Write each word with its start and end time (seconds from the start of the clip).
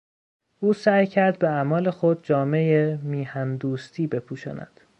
او 0.59 0.73
سعی 0.73 1.07
کرد 1.07 1.39
به 1.39 1.49
اعمال 1.49 1.89
خود 1.89 2.23
جامهی 2.23 2.95
میهن 2.95 3.57
دوستی 3.57 4.07
بپوشاند. 4.07 4.79